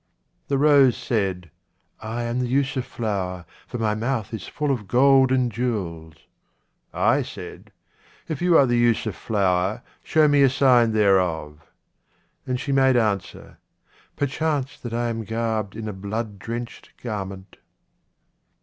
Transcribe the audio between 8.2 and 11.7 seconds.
If you are the Yusuf flower, show me a sign thereof."